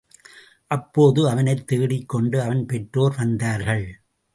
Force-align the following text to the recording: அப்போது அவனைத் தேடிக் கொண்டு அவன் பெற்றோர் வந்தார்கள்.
அப்போது 0.67 1.29
அவனைத் 1.29 1.67
தேடிக் 1.67 2.09
கொண்டு 2.09 2.41
அவன் 2.41 2.65
பெற்றோர் 2.65 3.15
வந்தார்கள். 3.15 4.01